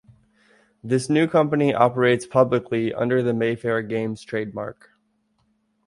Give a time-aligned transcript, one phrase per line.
[0.83, 4.89] This new company operates publicly under the Mayfair Games trademark.